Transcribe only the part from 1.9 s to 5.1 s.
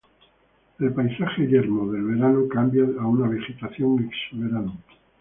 del verano cambia a una vegetación exuberante.